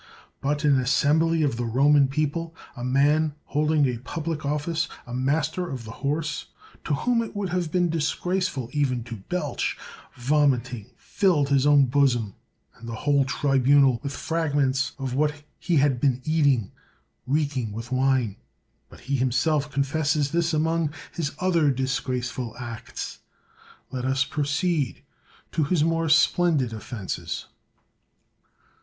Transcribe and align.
But 0.41 0.65
in 0.65 0.77
an 0.77 0.81
assembly 0.81 1.43
of 1.43 1.57
the 1.57 1.65
Roman 1.65 2.07
peo 2.07 2.27
ple, 2.27 2.55
a 2.75 2.83
man 2.83 3.35
holding 3.45 3.85
a 3.85 3.99
public 3.99 4.43
office, 4.43 4.89
a 5.05 5.13
master 5.13 5.69
of 5.69 5.83
the 5.83 5.91
horse, 6.01 6.47
to 6.85 6.95
whom 6.95 7.21
it 7.21 7.35
would 7.35 7.49
have 7.49 7.71
been 7.71 7.87
disgrace 7.87 8.47
ful 8.47 8.71
even 8.73 9.03
to 9.03 9.17
belch, 9.17 9.77
vomiting 10.15 10.89
filled 10.97 11.49
his 11.49 11.67
own 11.67 11.85
bosom 11.85 12.33
and 12.75 12.89
the 12.89 12.95
whole 13.05 13.25
tribunal 13.25 13.99
with 14.01 14.15
fragments 14.17 14.93
of 14.97 15.13
what 15.13 15.43
he 15.59 15.75
had 15.75 16.01
been 16.01 16.23
eating 16.25 16.71
reeking 17.27 17.71
with 17.71 17.91
wine. 17.91 18.37
But 18.89 19.01
he 19.01 19.17
himself 19.17 19.69
confesses 19.69 20.31
this 20.31 20.51
among 20.51 20.95
his 21.13 21.33
other 21.37 21.69
disgrace 21.69 22.31
ful 22.31 22.55
acts. 22.57 23.19
Let 23.91 24.05
us 24.05 24.25
proceed 24.25 25.03
to 25.51 25.63
his 25.65 25.83
more 25.83 26.09
splendid 26.09 26.73
offenses. 26.73 27.45